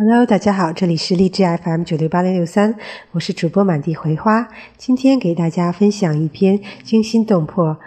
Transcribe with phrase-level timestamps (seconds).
[0.00, 2.78] Hello，大家好，这里是励志 FM 九六八零六三，
[3.10, 4.48] 我是主播满地葵花。
[4.76, 7.80] 今天给大家分享一篇惊心动魄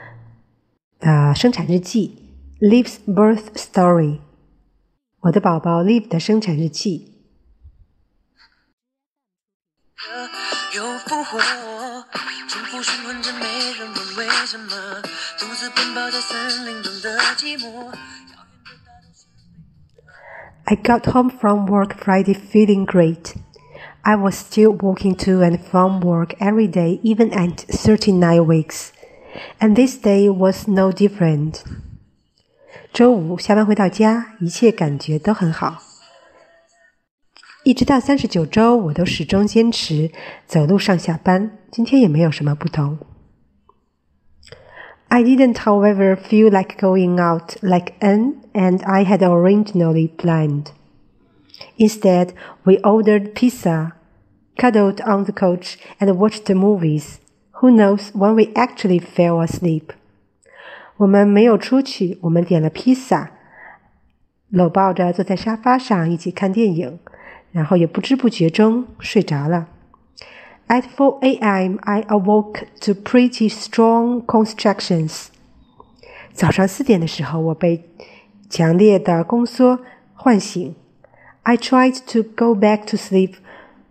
[0.99, 2.17] 的生产日记
[2.59, 4.19] ，Live's Birth Story，
[5.21, 7.13] 我的宝宝 Liv 的生产日记。
[10.75, 11.39] 又复活，
[12.49, 15.01] 重复循环着，没人问为什么，
[15.39, 17.89] 独自奔跑在森林中的寂寞。
[20.70, 23.34] I got home from work Friday feeling great.
[24.02, 28.90] I was still walking to and from work every day, even at 39 weeks.
[29.60, 31.62] And this day was no different.
[32.92, 35.82] 周五下班回到家，一切感觉都很好。
[37.64, 40.10] 一直到三十九周，我都始终坚持
[40.46, 41.58] 走路上下班。
[41.70, 42.98] 今天也没有什么不同。
[45.10, 50.72] I didn't, however, feel like going out like Anne and I had originally planned.
[51.78, 53.92] Instead, we ordered pizza,
[54.58, 57.18] cuddled on the couch, and watched the movies.
[57.60, 59.90] Who knows when we actually fell asleep?
[60.98, 63.30] 我们没有出去，我们点了披萨，
[64.48, 66.98] 搂抱着坐在沙发上一起看电影，
[67.52, 69.68] 然后也不知不觉中睡着了。
[70.70, 75.26] at 4 a.m., I awoke to pretty strong contractions.
[76.32, 77.84] 早上四点的时候，我被
[78.50, 79.80] 强烈的宫缩
[80.14, 80.74] 唤醒。
[81.42, 83.34] I tried to go back to sleep,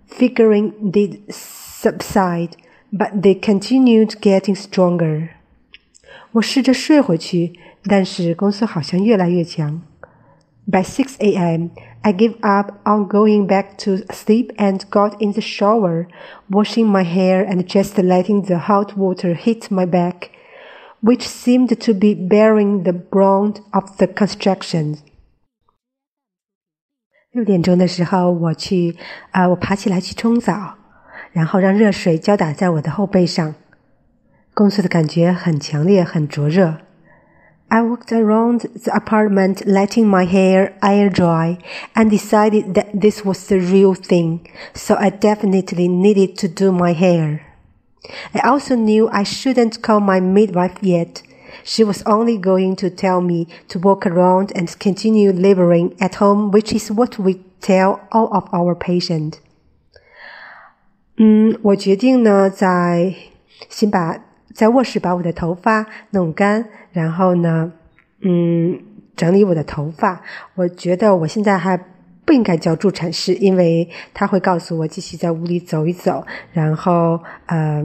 [0.09, 2.51] figuring they'd subside,
[2.91, 5.29] but they continued getting stronger.
[6.33, 7.53] 我试着睡回去，
[7.85, 9.81] 但是宫缩好像越来越强。
[10.69, 11.69] By 6 a.m.,
[12.03, 16.07] I gave up on going back to sleep and got in the shower,
[16.49, 20.29] washing my hair and just letting the hot water hit my back,
[21.01, 24.99] which seemed to be bearing the brunt of the construction.
[27.31, 28.95] 六点钟的时候，我去，
[29.31, 30.75] 啊、呃，我爬起来去冲澡，
[31.33, 33.55] 然后让热水浇打在我的后背上，
[34.53, 36.77] 宫缩的感觉很强烈，很灼热。
[37.69, 41.57] I walked around the apartment letting my hair air dry
[41.95, 46.93] and decided that this was the real thing, so I definitely needed to do my
[46.93, 47.41] hair.
[48.33, 51.23] I also knew I shouldn't call my midwife yet.
[51.63, 56.51] She was only going to tell me to walk around and continue laboring at home,
[56.51, 59.39] which is what we tell all of our patients.
[61.17, 63.15] 嗯，我决定呢，在
[63.69, 64.19] 先把
[64.54, 67.72] 在卧室把我的头发弄干，然后呢，
[68.22, 68.80] 嗯，
[69.16, 70.22] 整理我的头发。
[70.54, 71.78] 我觉得我现在还
[72.24, 77.84] 不应该叫助产士，因为他会告诉我继续在屋里走一走，然后呃，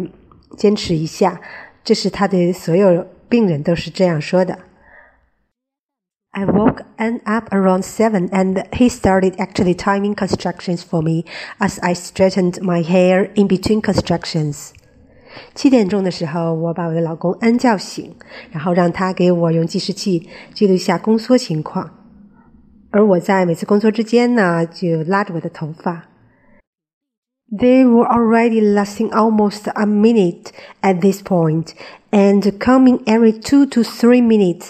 [0.57, 1.39] 坚持一下。
[1.83, 4.57] 这是他的所有病人都是这样说的。
[6.31, 11.23] I woke Anne up around seven, and he started actually timing constructions for me
[11.59, 14.71] as I straightened my hair in between constructions.
[15.53, 18.15] 七点钟的时候，我把我的老公安叫醒，
[18.51, 21.91] 然后让他给我用计时器记录一下宫缩情况。
[22.91, 26.05] 而我在每次宫缩之间呢，就拉着我的头发。
[27.51, 30.45] They were already lasting almost a minute
[30.81, 31.73] at this point,
[32.09, 34.69] and coming every two to three minutes.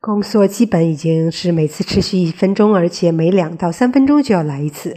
[0.00, 4.96] 宫缩基本已经是每次持续一分钟，而且每两到三分钟就要来一次。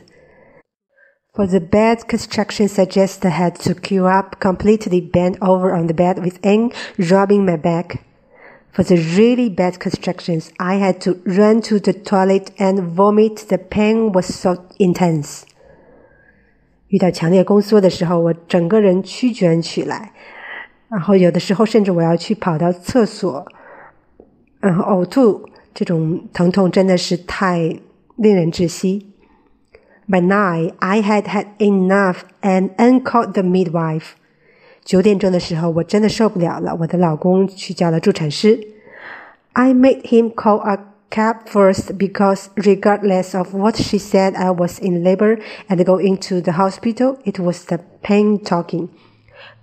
[1.34, 5.94] For the bad constructions, I just had to queue up, completely bent over on the
[5.94, 8.00] bed with Eng rubbing my back.
[8.72, 13.48] For the really bad constructions, I had to run to the toilet and vomit.
[13.48, 15.42] The pain was so intense.
[16.88, 20.12] 遇到强烈宫缩的时候，我整个人曲卷起来，
[20.88, 23.46] 然后有的时候甚至我要去跑到厕所，
[24.60, 25.48] 然后呕吐。
[25.74, 27.58] 这种疼痛真的是太
[28.16, 29.11] 令人窒息。
[30.08, 34.12] by nine, I had had enough and uncalled the midwife.
[34.84, 38.58] 九点钟的时候，我真的受不了了，我的老公去叫了助产师。
[39.52, 40.78] I made him call a
[41.10, 45.38] cab first because regardless of what she said, I was in labor
[45.68, 47.18] and going to the hospital.
[47.24, 48.88] It was the pain talking.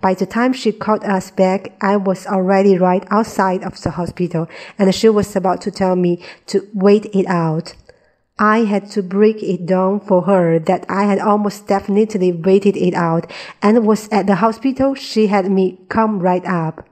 [0.02, 4.48] By the time she called us back, I was already right outside of the hospital
[4.78, 7.74] and she was about to tell me to wait it out.
[8.40, 12.94] I had to break it down for her that I had almost definitely waited it
[12.94, 13.32] out
[13.62, 14.94] and was at the hospital.
[14.94, 16.84] She had me come right up.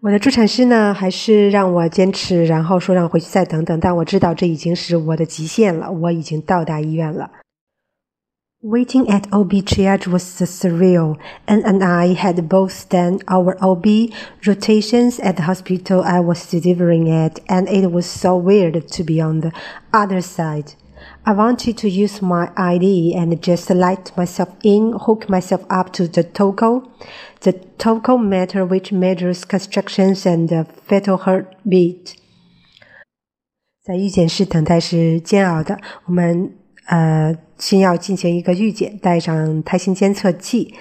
[0.00, 3.78] 我的助产师呢，还是让我坚持，然后说让回去再等等。
[3.80, 7.30] 但我知道这已经是我的极限了，我已经到达医院了。
[8.62, 13.86] Waiting at OB triage was surreal, and, and I had both done our OB
[14.44, 19.20] rotations at the hospital I was delivering at, and it was so weird to be
[19.20, 19.52] on the
[19.92, 20.74] other side.
[21.24, 26.08] I wanted to use my ID and just light myself in, hook myself up to
[26.08, 26.90] the TOCO,
[27.42, 32.16] the tachometer which measures constructions and the fetal heartbeat.
[33.84, 36.54] 在预检室等待是煎熬的，我们
[36.86, 40.74] 呃先要进行一个预检，带上胎心监测器。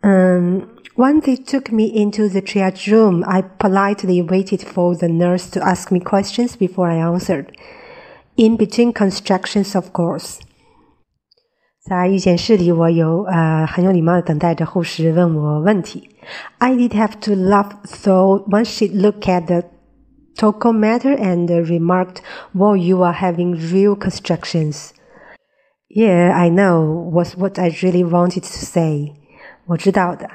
[0.00, 5.60] 嗯，When they took me into the triage room, I politely waited for the nurse to
[5.60, 7.48] ask me questions before I answered.
[8.36, 10.38] In between constructions, of course.
[11.82, 16.08] 在预检室里，我有呃很有礼貌的等待着护士问我问题。
[16.58, 19.64] I did have to laugh, so once she looked at the
[20.34, 22.16] tachometer and remarked,
[22.54, 24.90] "Well, you are having real constructions."
[25.90, 29.14] Yeah, I know was what I really wanted to say.
[29.66, 30.28] 我知道的。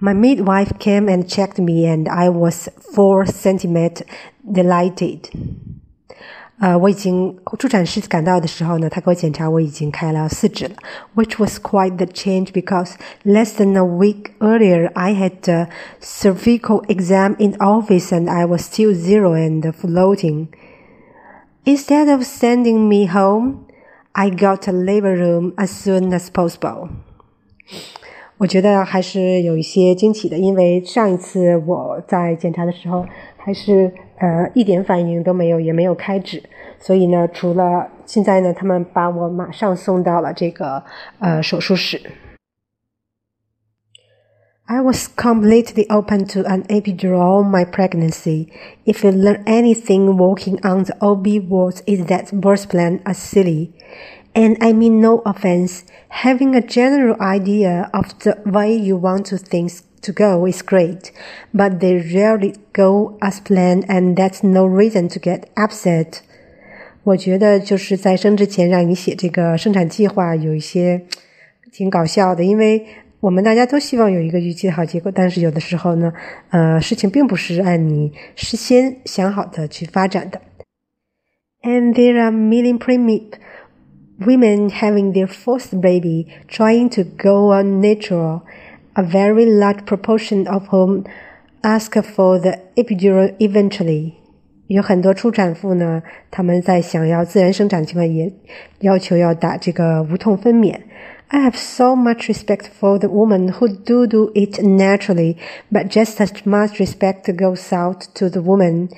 [0.00, 4.04] My midwife came and checked me, and I was four centimeter
[4.44, 5.30] delighted.
[6.60, 10.76] 呃，我已经助产师赶到的时候呢，他给我检查，我已经开了四指了，
[11.16, 12.92] which was quite the change because
[13.24, 15.68] less than a week earlier I had a
[16.00, 20.48] cervical exam in office and I was still zero and floating.
[21.64, 23.66] Instead of sending me home,
[24.11, 26.89] I got a labor room as soon as possible.
[28.37, 33.05] 我觉得还是有一些惊奇的，因为上一次我在检查的时候
[33.37, 36.41] 还是呃一点反应都没有，也没有开指，
[36.79, 40.83] 所以呢，除了现在呢，他们把我马上送到了这个
[41.19, 42.01] 呃手术室。
[44.68, 48.50] I was completely open to an epidural my pregnancy.
[48.86, 53.72] If you learn anything walking on the OB wards is that birth plan are silly.
[54.34, 55.84] And I mean no offense.
[56.08, 61.12] Having a general idea of the way you want to things to go is great,
[61.52, 66.22] but they rarely go as planned and that's no reason to get upset.
[67.04, 71.02] 我觉得就是在生之前让你写这个生产计划有一些
[71.70, 72.86] 挺搞笑的，因为
[73.21, 76.13] 我们大家都希望有一个预期的好结果，但是有的时候呢，
[76.51, 80.39] 呃，事情并不是按你事先想好的去发展的。
[81.61, 83.23] And there are million premie
[84.19, 88.43] women having their first baby trying to go on natural,
[88.93, 91.03] a very large proportion of whom
[91.61, 94.13] ask for the epidural eventually.
[94.67, 96.01] 有很多初产妇呢，
[96.31, 98.31] 她们在想要自然生产情况也
[98.79, 100.79] 要求要打这个无痛分娩。
[101.30, 105.36] I have so much respect for the women who do do it naturally,
[105.70, 108.88] but just as much respect goes out to the women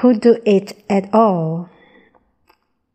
[0.00, 1.68] who do it at all.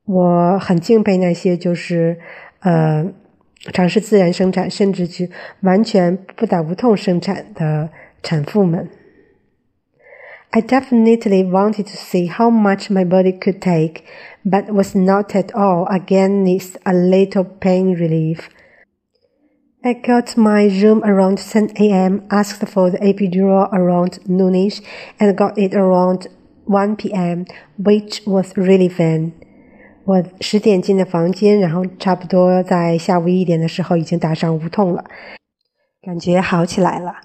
[0.05, 2.19] 我很敬佩那些就是
[2.59, 3.05] 呃
[3.71, 5.29] 尝试自然生产，甚至去
[5.61, 7.89] 完全不打无痛生产的
[8.21, 8.89] 产妇们。
[10.49, 14.03] I definitely wanted to see how much my body could take,
[14.45, 18.49] but was not at all against a little pain relief.
[19.87, 24.81] I got my room around 10 a.m., asked for the epidural around noonish,
[25.19, 26.27] and got it around
[26.65, 27.45] 1 p.m.,
[27.77, 29.33] which was really fun.
[30.05, 35.03] 我十点进的房间，然后差不多在下午一点的时候已经打上无痛了，
[36.01, 37.15] 感觉好起来了。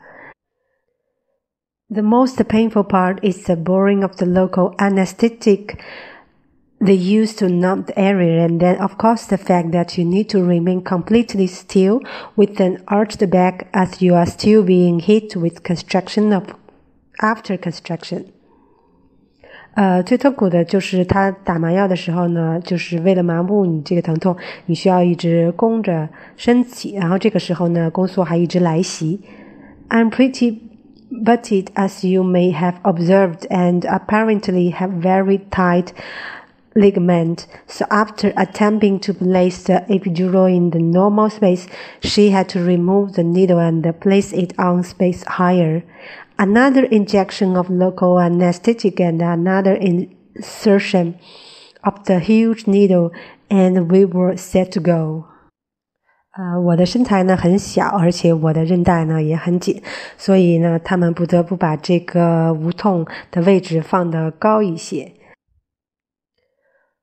[1.91, 5.77] The most painful part is the boring of the local anesthetic
[6.83, 10.29] they use to numb the area, and then, of course, the fact that you need
[10.29, 12.01] to remain completely still
[12.37, 16.55] with an arched back as you are still being hit with construction of
[17.21, 18.27] after construction.
[19.75, 29.21] 呃，最痛苦的就是他打麻药的时候呢，就是为了麻木你这个疼痛，你需要一直弓着身体，然后这个时候呢，宫缩还一直来袭。
[29.89, 30.59] I'm pretty
[31.11, 35.89] butted as you may have observed, and apparently have very tight
[36.75, 37.47] ligament.
[37.67, 41.67] So after attempting to place the epidural in the normal space,
[42.01, 45.83] she had to remove the needle and place it on space higher.
[46.37, 51.17] Another injection of local anesthetic and another insertion
[51.83, 53.11] of the huge needle
[53.51, 55.25] and we were set to go.
[56.37, 59.83] 呃，我的身材呢很小，而且我的韧带呢也很紧，
[60.17, 65.13] 所以呢，他们不得不把这个无痛的位置放得高一些。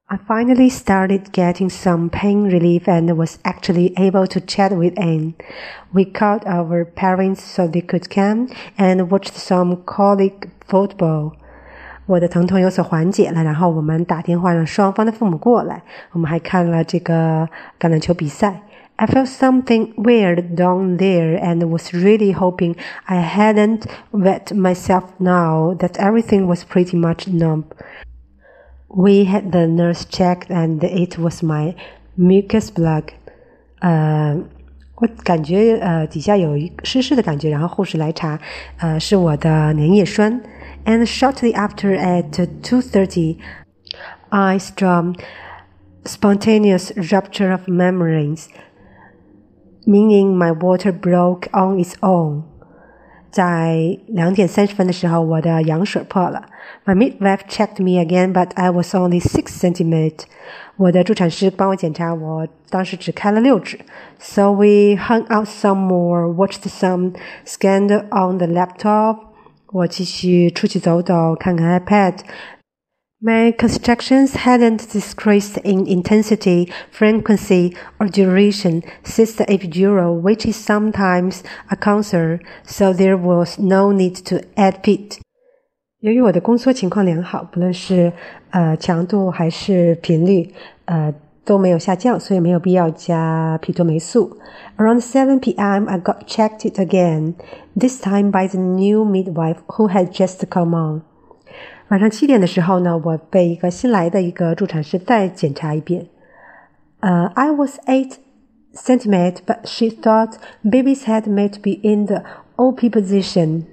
[0.09, 5.33] I finally started getting some pain relief and was actually able to chat with Anne.
[5.91, 11.31] We called our parents so they could come and watched some colleague football.
[12.05, 15.81] 我的疼痛有所缓解了，然后我们打电话让双方的父母过来。
[16.11, 18.61] 我们还看了这个橄榄球比赛。
[18.97, 25.93] I felt something weird down there and was really hoping I hadn't wet myself now that
[25.97, 27.63] everything was pretty much numb.
[28.89, 31.75] We had the nurse checked, and it was my
[32.17, 33.09] mucus plug.
[33.79, 34.37] 呃，
[34.95, 38.39] 我感觉呃底下有一湿湿的感觉，然后护士来查，
[38.77, 40.41] 呃是我的粘液栓。
[40.85, 43.37] And shortly after, at two thirty,
[44.29, 45.19] I stormed
[46.05, 48.47] spontaneous rupture of membranes,
[49.85, 52.43] meaning my water broke on its own.
[53.31, 56.45] 在两点三十分的时候，我的羊水破了。
[56.85, 60.23] My midwife checked me again, but I was only six centimeters.
[60.77, 63.79] 我的助产师帮我检查，我当时只开了六指。
[64.19, 67.13] So we hung out some more, watched some
[67.45, 69.17] scanned on the laptop.
[69.71, 72.19] 我继续出去走走，看看 iPad。
[73.21, 81.41] my constructions hadn't decreased in intensity, frequency, or duration since the epidural, which is sometimes
[81.71, 85.19] a concern, so there was no need to add pit.
[86.01, 88.13] 由于我的宫缩情况良好，不论是
[88.51, 90.53] 呃强度还是频率，
[90.85, 91.11] 呃
[91.43, 94.37] 都没有下降，所以没有必要加皮托霉素。
[94.77, 97.33] Around 7 p.m., I got checked it again,
[97.75, 101.01] this time by the new midwife who had just come on.
[101.89, 106.07] 晚上七点的时候呢，我被一个新来的一个助产师再检查一遍。
[106.99, 108.13] 呃、uh,，I was eight
[108.73, 112.23] centimeter, but she thought baby's head might be in the
[112.55, 113.63] OP position.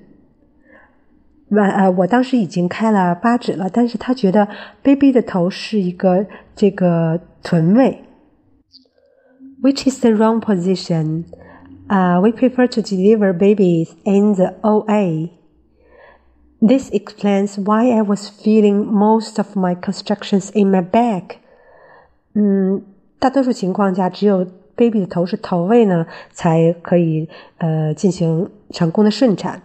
[1.48, 4.48] 晚呃，我当时已经开了八指了，但是她觉得
[4.82, 8.04] baby 的头是一个这个臀位，
[9.62, 11.24] which is the wrong position.
[11.88, 15.30] Uh, we prefer to deliver babies in the OA.
[16.60, 21.38] This explains why I was feeling most of my contractions in my back.
[22.34, 22.82] 嗯，
[23.18, 27.28] 大多数情况下，只有 baby 的头是头位呢，才可以
[27.58, 29.60] 呃进行成功的顺产，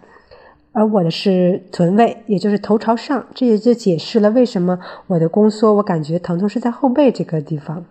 [0.71, 3.25] 而我的是臀位，也就是头朝上。
[3.35, 7.85] 这也就解释了为什么我的宫缩，我感觉疼痛是在后背这个地方。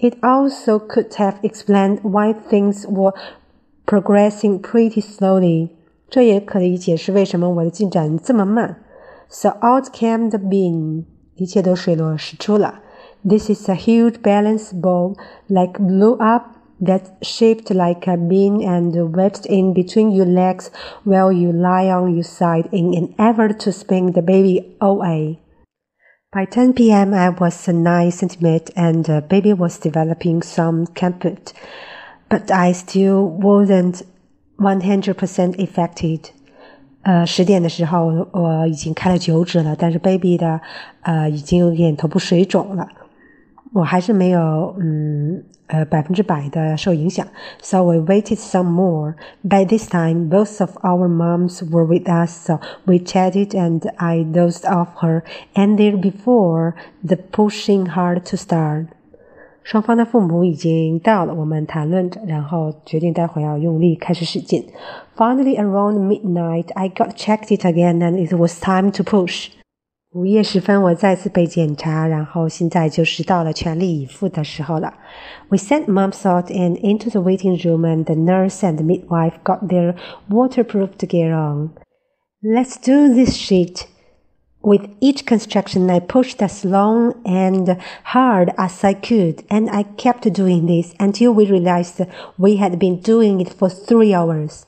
[0.00, 3.14] It also could have explained why things were
[3.86, 5.68] progressing pretty slowly.
[6.08, 8.82] 这也可以解释为什么我的进展这么慢。
[9.28, 11.04] So out came the bean，
[11.36, 12.80] 一切都水落石出了。
[13.26, 15.16] This is a huge balance ball,
[15.48, 20.70] like blew up, that shaped like a bean and wedged in between your legs
[21.04, 25.38] while you lie on your side in an effort to spin the baby away.
[26.32, 31.52] By 10 p.m., I was 9 centimeters and the baby was developing some comfort,
[32.28, 34.02] but I still wasn't
[34.58, 36.20] One hundred percent affected。
[37.02, 40.60] 呃，十点的时候我已经开了九指了，但是 baby 的
[41.02, 42.88] 呃已经有点头部水肿了，
[43.72, 47.26] 我还是没有嗯呃百分之百的受影响。
[47.60, 49.16] So we waited some more.
[49.42, 54.24] By this time, both of our moms were with us, so we chatted and I
[54.24, 55.24] dozed off her.
[55.54, 56.74] And there before
[57.06, 58.86] the pushing hard to start.
[59.62, 64.66] 双方的父母已经到了，我们谈论着，然后决定待会要用力开始使劲。
[65.16, 69.48] Finally, around midnight, I got checked it again, and it was time to push.
[70.12, 74.94] 午夜时分，我再次被检查，然后现在就是到了全力以赴的时候了。
[75.48, 79.66] We sent Mom's out and into the waiting room, and the nurse and the midwife got
[79.66, 79.96] their
[80.28, 81.70] waterproof gear on.
[82.42, 83.86] Let's do this shit.
[84.66, 90.32] With each construction, I pushed as long and hard as I could, and I kept
[90.32, 92.06] doing this until we realized
[92.38, 94.62] we had been doing it for three hours.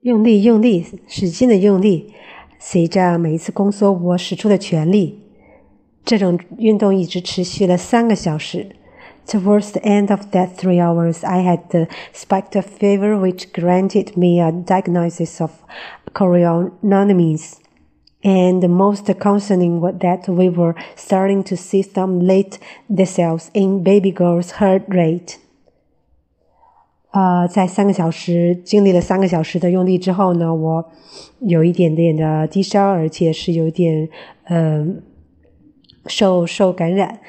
[0.00, 2.12] 用力，用力，使劲的用力。
[2.58, 5.20] 随着每一次宫缩，我使出了全力。
[6.04, 8.74] 这种运动一直持续了三个小时。
[9.24, 14.50] Towards the end of that three hours, I had the spiked fever, which granted me a
[14.50, 15.52] diagnosis of
[16.12, 17.58] chorionomics.
[18.21, 22.59] And most concerning was that we were starting to see some late
[22.89, 25.37] decels in baby girls' heart rate.
[27.11, 30.91] 呃，在三个小时经历了三个小时的用力之后呢，我
[31.39, 34.09] 有一点点的低烧，而且是有点
[34.43, 34.85] 呃
[36.05, 37.21] 受受感染，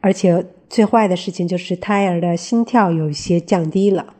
[0.00, 4.14] 而且最坏的事情就是胎儿的心跳有一些降低了。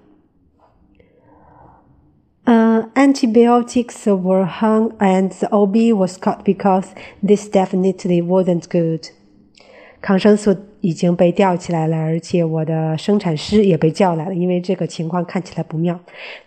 [2.48, 9.10] uh, antibiotics were hung and the OB was cut because this definitely wasn't good.
[10.02, 15.98] 抗生素已经被吊起来了，而且我的生产师也被叫来了，因为这个情况看起来不妙。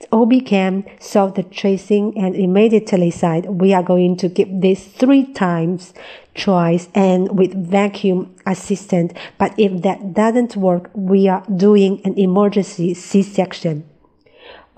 [0.00, 4.86] The OB came, saw the tracing, and immediately said, "We are going to give this
[4.98, 5.92] three times,
[6.34, 9.12] twice, and with vacuum assistant.
[9.38, 13.84] But if that doesn't work, we are doing an emergency C-section."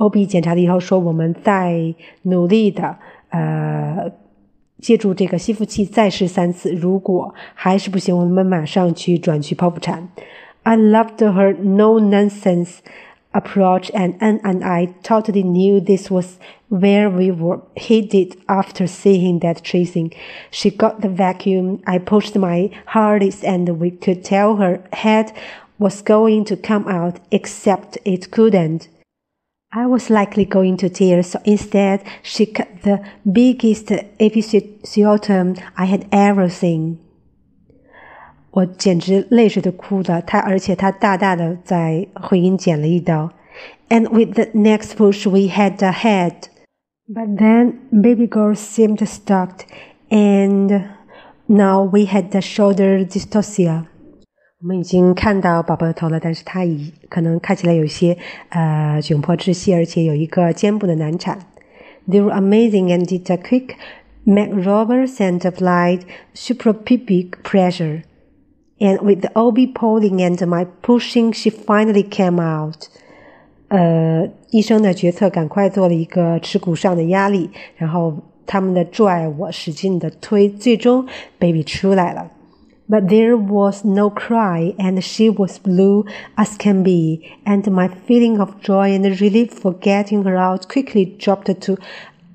[0.02, 2.96] OB 检查了以后说，我们在努力的
[3.30, 4.10] 呃
[4.80, 10.08] 借助这个吸附器再试三次，如果还是不行，我们马上去转去剖腹产。
[10.62, 12.78] I loved her no nonsense
[13.32, 19.40] approach, and Anne and I totally knew this was where we were headed after seeing
[19.40, 20.12] that tracing.
[20.50, 21.80] She got the vacuum.
[21.84, 25.32] I pushed my hardest, and we could tell her head
[25.78, 28.88] was going to come out, except it couldn't.
[29.72, 33.86] I was likely going to tears, so instead she cut the biggest
[34.18, 36.98] episiotom I had ever seen.
[38.50, 40.22] 我简直泪水都哭了。
[40.22, 43.30] 他而且他大大的在会阴剪了一刀。
[43.90, 46.48] And with the next push, we had the head.
[47.06, 49.66] But then baby girl seemed stuck,
[50.08, 50.88] and
[51.46, 53.86] now we had the shoulder dystocia.
[54.63, 58.17] 我们已经看到宝宝的头了，但是他已可能看起来有些
[58.47, 61.37] 呃窘迫窒息，而且有一个肩部的难产。
[62.07, 63.75] They were amazing and did a quick
[64.25, 66.03] McRoberts and applied
[66.33, 68.03] suprapubic pressure.
[68.79, 72.87] And with the OB pulling and my pushing, she finally came out.
[73.67, 78.15] 呃，医生的决策赶快做了一个耻骨上的压力，然后
[78.45, 81.05] 他们的拽我使劲的推，最终
[81.37, 82.31] baby 出来了。
[82.88, 86.06] but there was no cry, and she was blue
[86.36, 91.04] as can be, and my feeling of joy and relief for getting her out quickly
[91.18, 91.76] dropped to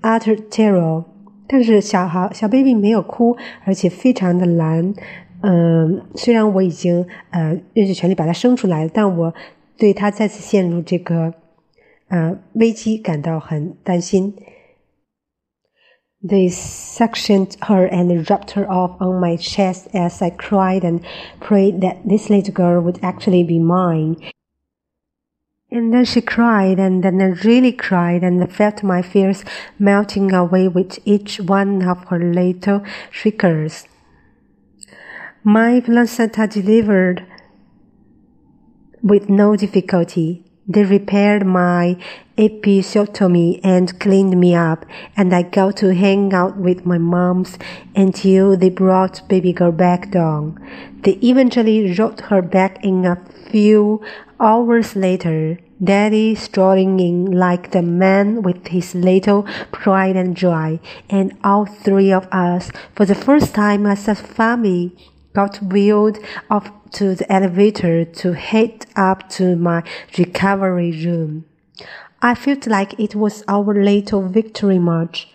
[0.01, 1.05] utter terror.
[1.47, 3.35] 但是小孩小 baby 没有哭，
[3.65, 4.93] 而且非常的蓝。
[5.41, 9.33] 嗯，虽然我已经呃用尽全力把它生出来，但我
[9.77, 11.33] 对他再次陷入这个
[12.07, 14.33] 呃危机感到很担心。
[16.22, 21.04] They sectioned her and rubbed her off on my chest as I cried and
[21.40, 24.16] prayed that this little girl would actually be mine.
[25.70, 29.44] And then she cried, and then I really cried, and felt my fears
[29.78, 33.86] melting away with each one of her little shriekers.
[35.44, 37.26] My placenta delivered
[39.02, 40.47] with no difficulty.
[40.70, 41.96] They repaired my
[42.36, 44.84] episiotomy and cleaned me up,
[45.16, 47.58] and I got to hang out with my moms
[47.96, 50.60] until they brought baby girl back down.
[51.00, 53.16] They eventually wrote her back in a
[53.50, 54.02] few
[54.38, 55.58] hours later.
[55.82, 62.12] Daddy strolling in like the man with his little pride and joy, and all three
[62.12, 64.92] of us, for the first time as a family,
[65.37, 69.83] got wheeled off to the elevator to head up to my
[70.17, 71.45] recovery room.
[72.21, 75.27] I felt like it was our little victory march.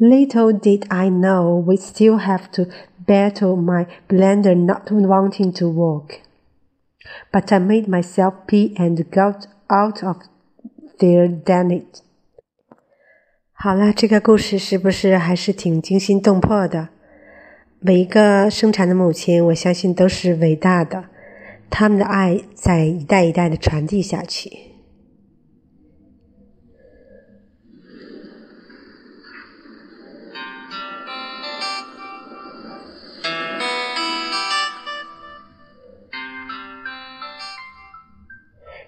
[0.00, 2.66] Little did I know we still have to
[2.98, 6.20] battle my blender not wanting to work.
[7.32, 10.16] But I made myself pee and got out of
[10.98, 12.02] there, damn it.
[13.52, 16.88] 好了，这个故事是不是还是挺惊心动魄的？
[17.79, 21.05] 每一个生产的母亲，我相信都是伟大的，
[21.69, 24.51] 他们的爱在一代一代的传递下去。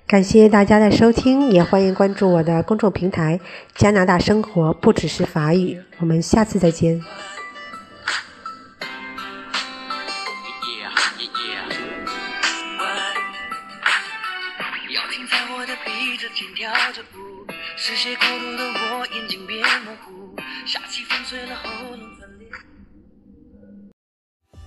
[0.07, 3.39] 感谢大家的收听，也欢迎关注我的公众平台
[3.77, 5.79] “加拿大生活不只是法语”。
[6.01, 6.99] 我们下次再见。